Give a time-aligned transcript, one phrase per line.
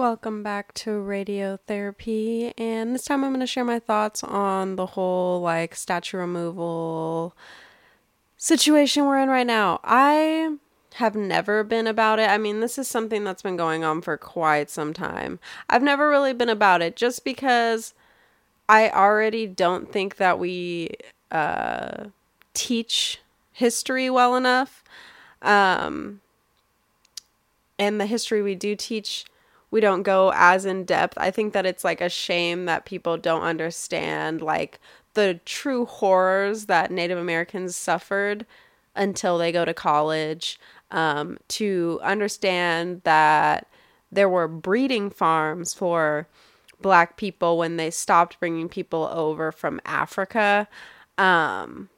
[0.00, 4.86] Welcome back to Radiotherapy, and this time I'm going to share my thoughts on the
[4.86, 7.36] whole like statue removal
[8.38, 9.78] situation we're in right now.
[9.84, 10.56] I
[10.94, 12.30] have never been about it.
[12.30, 15.38] I mean, this is something that's been going on for quite some time.
[15.68, 17.92] I've never really been about it just because
[18.70, 20.92] I already don't think that we
[21.30, 22.04] uh,
[22.54, 23.20] teach
[23.52, 24.82] history well enough.
[25.42, 26.22] Um,
[27.78, 29.26] and the history we do teach
[29.70, 31.16] we don't go as in depth.
[31.18, 34.80] I think that it's like a shame that people don't understand like
[35.14, 38.46] the true horrors that Native Americans suffered
[38.94, 40.58] until they go to college.
[40.92, 43.68] Um, to understand that
[44.10, 46.26] there were breeding farms for
[46.82, 50.66] black people when they stopped bringing people over from Africa.
[51.16, 51.88] Um,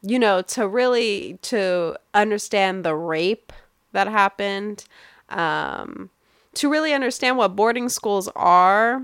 [0.00, 3.52] you know, to really to understand the rape
[3.92, 4.84] that happened.
[5.28, 6.10] Um,
[6.54, 9.02] to really understand what boarding schools are,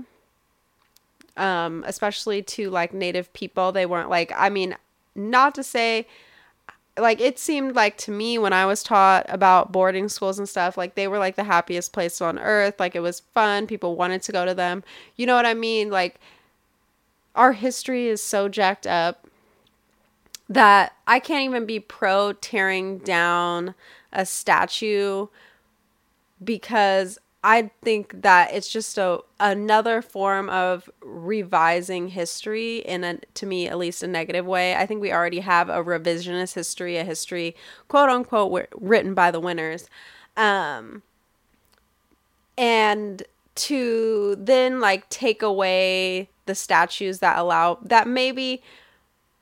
[1.37, 4.75] um, especially to like native people, they weren't like, I mean,
[5.15, 6.07] not to say,
[6.97, 10.77] like, it seemed like to me when I was taught about boarding schools and stuff,
[10.77, 12.79] like, they were like the happiest place on earth.
[12.79, 13.65] Like, it was fun.
[13.65, 14.83] People wanted to go to them.
[15.15, 15.89] You know what I mean?
[15.89, 16.19] Like,
[17.33, 19.25] our history is so jacked up
[20.49, 23.73] that I can't even be pro tearing down
[24.11, 25.27] a statue
[26.43, 33.45] because I think that it's just a another form of revising history in a to
[33.47, 34.75] me at least a negative way.
[34.75, 37.55] I think we already have a revisionist history, a history
[37.87, 39.89] quote unquote written by the winners.
[40.37, 41.01] Um
[42.57, 43.23] and
[43.55, 48.61] to then like take away the statues that allow that maybe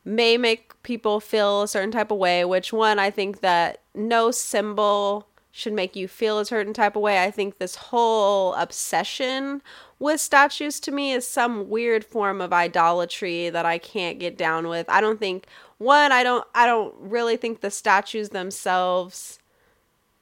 [0.06, 4.32] may make people feel a certain type of way, which one I think that no
[4.32, 7.24] symbol should make you feel a certain type of way.
[7.24, 9.62] I think this whole obsession
[9.98, 14.68] with statues to me is some weird form of idolatry that I can't get down
[14.68, 14.88] with.
[14.90, 15.46] I don't think
[15.78, 19.40] one, I don't I don't really think the statues themselves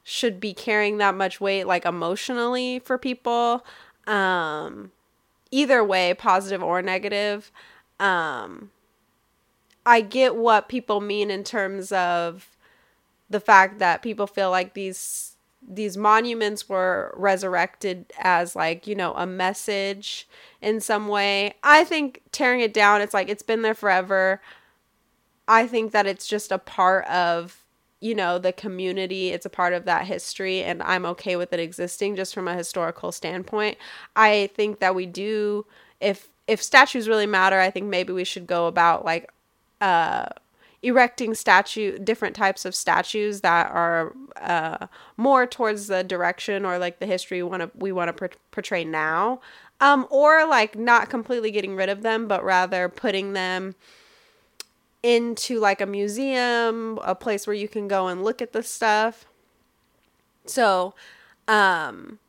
[0.04, 3.66] should be carrying that much weight like emotionally for people.
[4.08, 4.92] Um
[5.52, 7.52] either way, positive or negative.
[8.00, 8.72] Um
[9.86, 12.57] I get what people mean in terms of
[13.30, 15.34] the fact that people feel like these
[15.70, 20.28] these monuments were resurrected as like you know a message
[20.62, 21.54] in some way.
[21.64, 24.42] I think tearing it down it's like it's been there forever.
[25.48, 27.64] I think that it's just a part of
[28.00, 29.30] you know the community.
[29.30, 32.56] It's a part of that history and i'm okay with it existing just from a
[32.56, 33.78] historical standpoint.
[34.16, 35.66] I think that we do
[36.00, 39.30] if if statues really matter i think maybe we should go about like
[39.82, 40.26] uh
[40.84, 47.00] erecting statue different types of statues that are uh, more towards the direction or like
[47.00, 49.40] the history we want to we want to portray now.
[49.80, 53.76] Um, or like not completely getting rid of them but rather putting them
[55.04, 59.26] into like a museum a place where you can go and look at the stuff.
[60.46, 60.94] So
[61.48, 62.20] um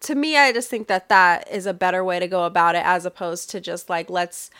[0.00, 2.84] to me i just think that that is a better way to go about it
[2.84, 4.50] as opposed to just like let's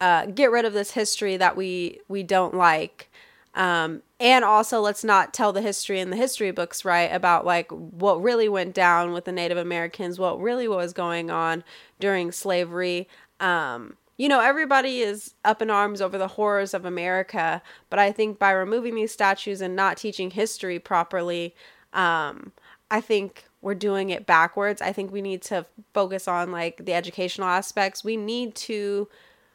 [0.00, 3.10] uh, get rid of this history that we we don't like.
[3.54, 7.68] Um, and also let's not tell the history in the history books right about like
[7.72, 11.64] what really went down with the native americans what really was going on
[11.98, 13.08] during slavery.
[13.40, 18.12] Um, you know everybody is up in arms over the horrors of america but i
[18.12, 21.54] think by removing these statues and not teaching history properly
[21.94, 22.52] um,
[22.90, 24.80] i think we're doing it backwards.
[24.80, 28.02] I think we need to focus on like the educational aspects.
[28.02, 29.08] We need to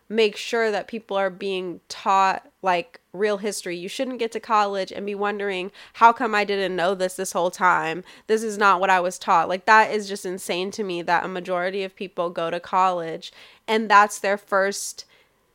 [0.07, 3.75] make sure that people are being taught like real history.
[3.77, 7.31] You shouldn't get to college and be wondering, how come I didn't know this this
[7.31, 8.03] whole time?
[8.27, 9.49] This is not what I was taught.
[9.49, 13.31] Like, that is just insane to me that a majority of people go to college
[13.67, 15.05] and that's their first,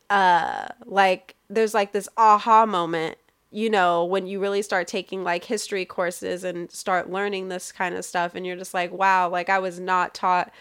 [0.09, 3.17] uh, like, there's like this aha moment.
[3.53, 7.95] You know, when you really start taking like history courses and start learning this kind
[7.95, 10.51] of stuff, and you're just like, wow, like I was not taught,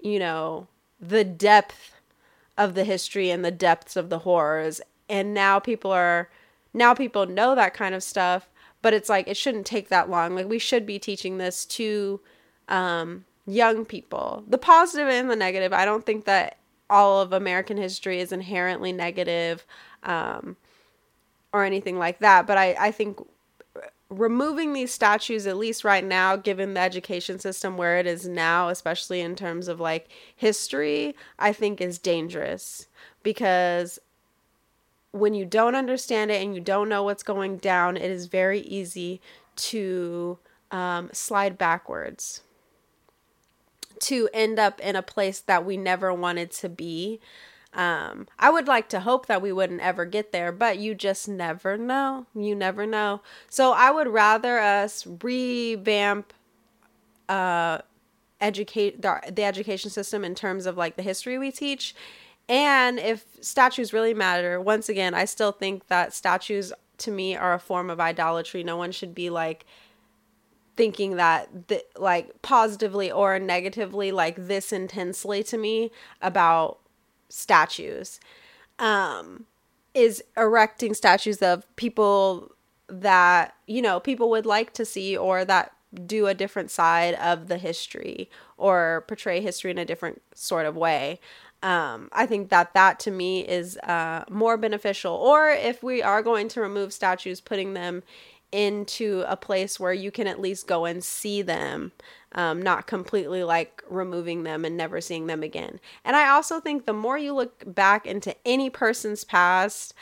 [0.00, 0.68] you know,
[1.00, 1.94] the depth
[2.58, 4.82] of the history and the depths of the horrors.
[5.08, 6.28] And now people are
[6.74, 8.50] now people know that kind of stuff
[8.82, 10.36] but it's like it shouldn't take that long.
[10.36, 12.20] Like we should be teaching this to
[12.68, 14.44] um, young people.
[14.46, 15.72] The positive and the negative.
[15.72, 16.58] I don't think that
[16.90, 19.66] all of american history is inherently negative
[20.04, 20.56] um,
[21.52, 23.18] or anything like that but i, I think
[24.10, 28.68] removing these statues at least right now given the education system where it is now
[28.68, 32.86] especially in terms of like history i think is dangerous
[33.22, 33.98] because
[35.12, 38.60] when you don't understand it and you don't know what's going down it is very
[38.60, 39.20] easy
[39.56, 40.38] to
[40.70, 42.42] um, slide backwards
[44.00, 47.20] to end up in a place that we never wanted to be.
[47.74, 51.28] Um, I would like to hope that we wouldn't ever get there, but you just
[51.28, 52.26] never know.
[52.34, 53.20] You never know.
[53.48, 56.32] So I would rather us revamp
[57.28, 57.78] uh
[58.40, 61.94] educate the, the education system in terms of like the history we teach
[62.48, 67.54] and if statues really matter once again i still think that statues to me are
[67.54, 69.66] a form of idolatry no one should be like
[70.76, 75.90] thinking that th- like positively or negatively like this intensely to me
[76.22, 76.78] about
[77.28, 78.20] statues
[78.78, 79.44] um
[79.94, 82.52] is erecting statues of people
[82.88, 85.72] that you know people would like to see or that
[86.06, 90.76] do a different side of the history or portray history in a different sort of
[90.76, 91.18] way
[91.62, 95.14] um, I think that that to me is uh, more beneficial.
[95.14, 98.02] Or if we are going to remove statues, putting them
[98.52, 101.92] into a place where you can at least go and see them,
[102.32, 105.80] um, not completely like removing them and never seeing them again.
[106.04, 109.94] And I also think the more you look back into any person's past,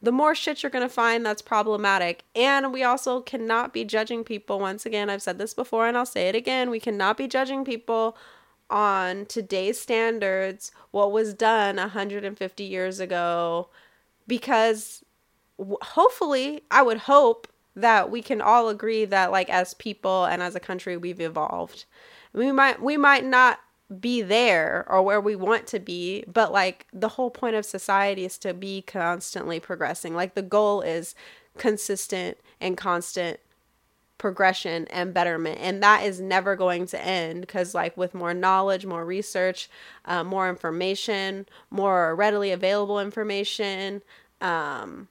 [0.00, 2.24] the more shit you're to find that's problematic.
[2.34, 4.60] And we also cannot be judging people.
[4.60, 6.70] Once again, I've said this before and I'll say it again.
[6.70, 8.16] We cannot be judging people
[8.70, 13.68] on today's standards what was done 150 years ago
[14.26, 15.02] because
[15.82, 17.48] hopefully, I would hope
[17.80, 21.84] that we can all agree that like as people and as a country we've evolved.
[22.32, 23.60] We might we might not
[24.00, 28.24] be there or where we want to be, but like the whole point of society
[28.24, 30.14] is to be constantly progressing.
[30.14, 31.14] Like the goal is
[31.56, 33.40] consistent and constant
[34.18, 38.84] progression and betterment and that is never going to end because like with more knowledge
[38.84, 39.70] more research
[40.06, 44.02] uh, more information more readily available information
[44.40, 45.06] um,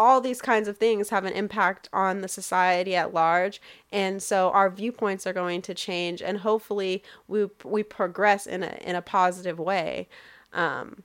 [0.00, 3.60] all these kinds of things have an impact on the society at large
[3.92, 8.78] and so our viewpoints are going to change and hopefully we we progress in a
[8.80, 10.08] in a positive way.
[10.54, 11.02] Um,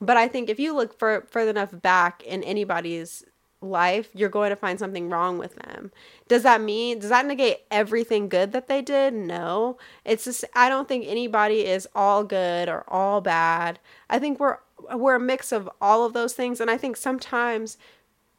[0.00, 3.24] but i think if you look for, further enough back in anybody's
[3.60, 5.90] life you're going to find something wrong with them.
[6.28, 9.12] Does that mean does that negate everything good that they did?
[9.14, 9.78] No.
[10.04, 13.80] It's just i don't think anybody is all good or all bad.
[14.08, 14.58] I think we're
[14.94, 17.76] we're a mix of all of those things and i think sometimes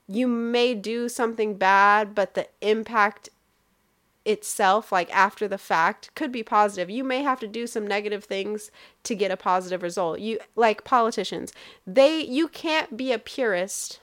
[0.10, 3.30] you may do something bad, but the impact
[4.26, 6.90] itself, like after the fact, could be positive.
[6.90, 8.72] You may have to do some negative things
[9.04, 10.20] to get a positive result.
[10.20, 11.54] You like politicians,
[11.86, 14.00] they you can't be a purist.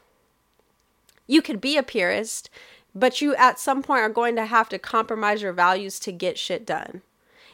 [1.26, 2.50] You could be a purist,
[2.94, 6.38] but you at some point are going to have to compromise your values to get
[6.38, 7.02] shit done.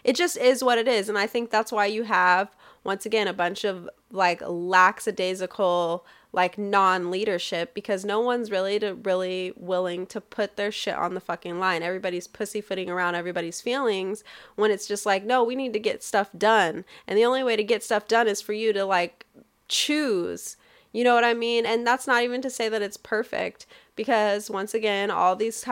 [0.05, 3.29] It just is what it is, and I think that's why you have once again
[3.29, 10.21] a bunch of like lackadaisical like non-leadership because no one's really to really willing to
[10.21, 11.83] put their shit on the fucking line.
[11.83, 14.25] Everybody's pussyfooting around everybody's feelings
[14.57, 16.85] when it's just like, no, we need to get stuff done.
[17.07, 19.27] And the only way to get stuff done is for you to like
[19.69, 20.57] choose.
[20.93, 21.65] You know what I mean?
[21.67, 25.65] And that's not even to say that it's perfect because once again all these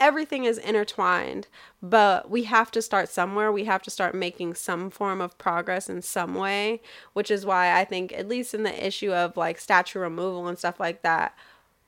[0.00, 1.46] everything is intertwined
[1.82, 5.88] but we have to start somewhere we have to start making some form of progress
[5.88, 6.80] in some way
[7.12, 10.58] which is why i think at least in the issue of like statue removal and
[10.58, 11.36] stuff like that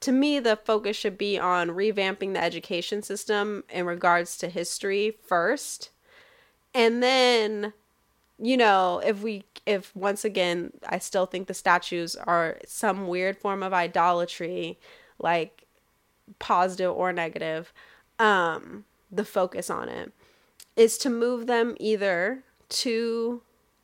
[0.00, 5.18] to me the focus should be on revamping the education system in regards to history
[5.26, 5.90] first
[6.72, 7.72] and then
[8.40, 13.36] you know if we if once again i still think the statues are some weird
[13.36, 14.78] form of idolatry
[15.18, 15.66] like
[16.38, 17.72] positive or negative,
[18.18, 20.12] um, the focus on it
[20.76, 23.42] is to move them either to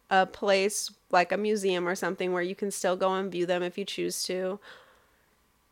[0.08, 3.62] a place like a museum or something where you can still go and view them
[3.62, 4.60] if you choose to.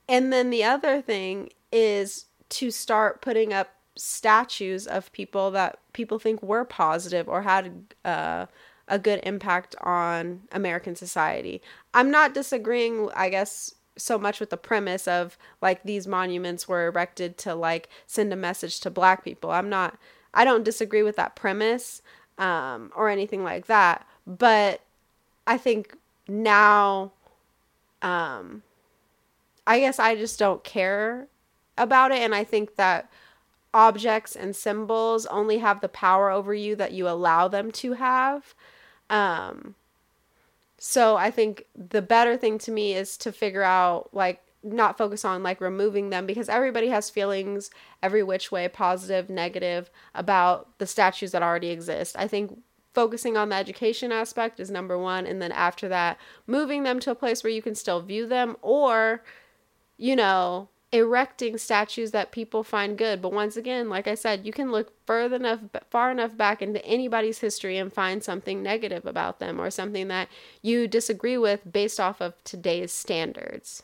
[0.09, 6.19] And then the other thing is to start putting up statues of people that people
[6.19, 8.47] think were positive or had uh,
[8.89, 11.63] a good impact on American society.
[11.95, 16.87] I'm not disagreeing, I guess, so much with the premise of like these monuments were
[16.87, 19.51] erected to like send a message to black people.
[19.51, 19.97] I'm not
[20.35, 22.03] I don't disagree with that premise
[22.39, 24.81] um, or anything like that, but
[25.47, 27.13] I think now
[28.03, 28.63] um,
[29.67, 31.29] I guess I just don't care
[31.79, 33.11] about it and I think that
[33.73, 38.55] objects and symbols only have the power over you that you allow them to have.
[39.11, 39.75] Um,
[40.79, 45.25] so I think the better thing to me is to figure out like not focus
[45.25, 47.71] on like removing them because everybody has feelings
[48.03, 52.17] every which way positive negative about the statues that already exist.
[52.19, 52.59] I think
[52.95, 57.11] focusing on the education aspect is number one and then after that moving them to
[57.11, 59.23] a place where you can still view them or
[59.99, 63.21] you know erecting statues that people find good.
[63.21, 65.59] But once again, like I said, you can look further enough,
[65.91, 70.29] far enough back into anybody's history and find something negative about them or something that
[70.63, 73.83] you disagree with based off of today's standards.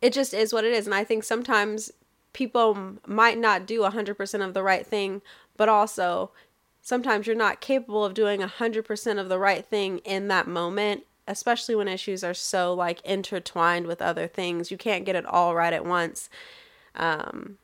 [0.00, 0.86] It just is what it is.
[0.86, 1.92] And I think sometimes
[2.32, 5.22] people might not do 100% of the right thing,
[5.56, 6.32] but also
[6.80, 11.74] sometimes you're not capable of doing 100% of the right thing in that moment especially
[11.74, 14.70] when issues are so like intertwined with other things.
[14.70, 16.28] You can't get it all right at once.
[16.94, 17.58] Um,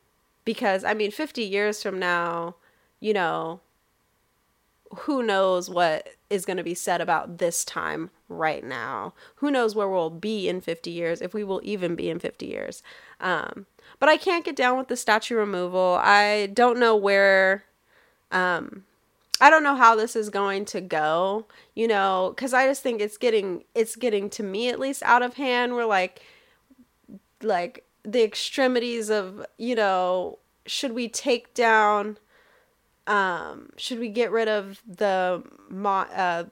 [0.44, 2.56] because I mean, 50 years from now,
[3.00, 3.60] you know,
[5.00, 9.14] who knows what is going to be said about this time right now?
[9.36, 12.46] Who knows where we'll be in 50 years, if we will even be in 50
[12.46, 12.82] years.
[13.20, 13.66] Um,
[13.98, 15.98] but I can't get down with the statue removal.
[16.02, 17.64] I don't know where
[18.30, 18.84] um,
[19.40, 23.00] I don't know how this is going to go, you know, cuz I just think
[23.00, 25.74] it's getting it's getting to me at least out of hand.
[25.74, 26.22] We're like
[27.42, 32.18] like the extremities of, you know, should we take down
[33.06, 35.42] um should we get rid of the
[35.84, 36.44] uh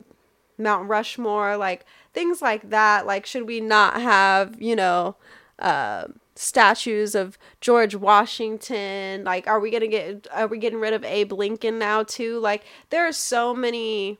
[0.58, 5.16] Mount Rushmore like things like that like should we not have, you know,
[5.58, 9.24] uh statues of George Washington.
[9.24, 10.26] Like, are we gonna get?
[10.32, 12.38] Are we getting rid of Abe Lincoln now too?
[12.38, 14.18] Like, there are so many,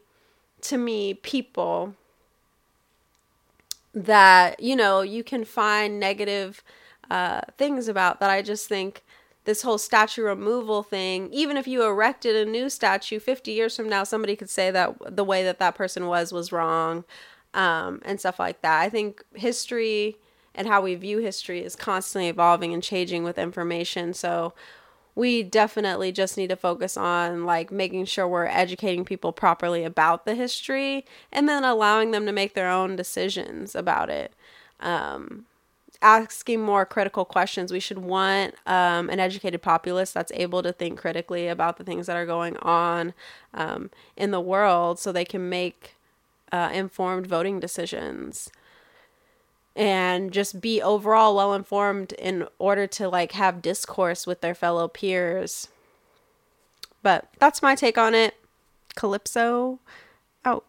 [0.63, 1.95] to me, people
[3.95, 6.63] that you know you can find negative
[7.11, 8.31] uh, things about that.
[8.31, 9.03] I just think
[9.45, 13.89] this whole statue removal thing, even if you erected a new statue 50 years from
[13.89, 17.05] now, somebody could say that the way that that person was was wrong
[17.55, 18.81] um, and stuff like that.
[18.81, 20.17] I think history
[20.57, 24.15] and how we view history is constantly evolving and changing with information.
[24.15, 24.55] So
[25.15, 30.25] we definitely just need to focus on like making sure we're educating people properly about
[30.25, 34.33] the history and then allowing them to make their own decisions about it.
[34.81, 35.45] Um,
[36.03, 37.73] asking more critical questions.
[37.73, 42.07] We should want um, an educated populace that's able to think critically about the things
[42.07, 43.15] that are going on
[43.55, 45.95] um, in the world so they can make
[46.53, 48.51] uh, informed voting decisions
[49.77, 54.89] and just be overall well informed in order to like have discourse with their fellow
[54.89, 55.69] peers.
[57.03, 58.35] But that's my take on it.
[58.97, 59.79] Calypso
[60.45, 60.65] out.